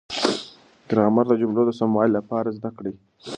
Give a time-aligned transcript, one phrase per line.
[0.89, 2.93] ګرامر د جملو د سموالي لپاره زده کړئ.